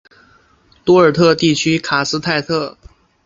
[0.83, 2.75] 多尔特地区卡斯泰特。